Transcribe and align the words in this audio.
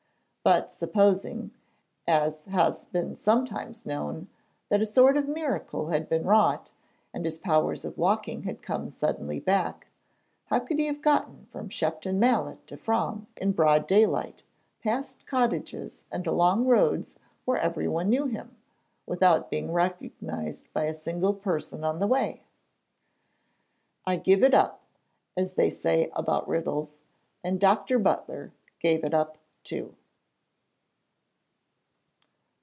But 0.43 0.71
supposing, 0.71 1.51
as 2.07 2.45
has 2.45 2.85
been 2.85 3.15
sometimes 3.15 3.85
known, 3.85 4.27
that 4.69 4.81
a 4.81 4.87
sort 4.87 5.15
of 5.15 5.27
miracle 5.27 5.89
had 5.89 6.09
been 6.09 6.23
wrought 6.25 6.71
and 7.13 7.23
his 7.25 7.37
powers 7.37 7.85
of 7.85 7.95
walking 7.95 8.41
had 8.41 8.63
come 8.63 8.89
suddenly 8.89 9.39
back, 9.39 9.85
how 10.45 10.57
could 10.57 10.79
he 10.79 10.87
have 10.87 11.03
got 11.03 11.29
from 11.51 11.69
Shepton 11.69 12.17
Mallet 12.19 12.65
to 12.65 12.75
Frome 12.75 13.27
in 13.37 13.51
broad 13.51 13.85
daylight, 13.85 14.41
past 14.81 15.27
cottages 15.27 16.05
and 16.11 16.25
along 16.25 16.65
roads 16.65 17.13
where 17.45 17.59
everyone 17.59 18.09
knew 18.09 18.25
him, 18.25 18.57
without 19.05 19.51
being 19.51 19.71
recognised 19.71 20.73
by 20.73 20.85
a 20.85 20.95
single 20.95 21.35
person 21.35 21.83
on 21.83 21.99
the 21.99 22.07
way? 22.07 22.41
'I 24.07 24.15
give 24.15 24.41
it 24.41 24.55
up,' 24.55 24.81
as 25.37 25.53
they 25.53 25.69
say 25.69 26.09
about 26.15 26.47
riddles; 26.49 26.95
and 27.43 27.59
Dr. 27.59 27.99
Butler 27.99 28.51
'gave 28.79 29.03
it 29.03 29.13
up,' 29.13 29.37
too. 29.63 29.93